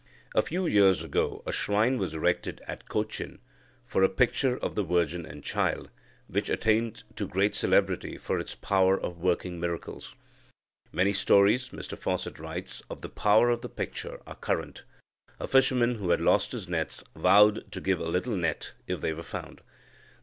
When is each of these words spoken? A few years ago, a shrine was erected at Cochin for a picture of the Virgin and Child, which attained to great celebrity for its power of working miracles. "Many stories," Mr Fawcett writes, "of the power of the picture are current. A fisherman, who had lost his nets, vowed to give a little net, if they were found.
A 0.33 0.41
few 0.41 0.65
years 0.65 1.03
ago, 1.03 1.43
a 1.45 1.51
shrine 1.51 1.99
was 1.99 2.15
erected 2.15 2.59
at 2.67 2.89
Cochin 2.89 3.37
for 3.85 4.01
a 4.01 4.09
picture 4.09 4.57
of 4.57 4.73
the 4.73 4.81
Virgin 4.81 5.27
and 5.27 5.43
Child, 5.43 5.91
which 6.27 6.49
attained 6.49 7.03
to 7.17 7.27
great 7.27 7.53
celebrity 7.53 8.17
for 8.17 8.39
its 8.39 8.55
power 8.55 8.99
of 8.99 9.19
working 9.19 9.59
miracles. 9.59 10.15
"Many 10.91 11.13
stories," 11.13 11.69
Mr 11.69 11.95
Fawcett 11.95 12.39
writes, 12.39 12.81
"of 12.89 13.01
the 13.01 13.09
power 13.09 13.51
of 13.51 13.61
the 13.61 13.69
picture 13.69 14.19
are 14.25 14.33
current. 14.33 14.81
A 15.39 15.45
fisherman, 15.45 15.93
who 15.97 16.09
had 16.09 16.19
lost 16.19 16.51
his 16.53 16.67
nets, 16.67 17.03
vowed 17.15 17.71
to 17.71 17.79
give 17.79 17.99
a 17.99 18.09
little 18.09 18.35
net, 18.35 18.73
if 18.87 19.01
they 19.01 19.13
were 19.13 19.21
found. 19.21 19.61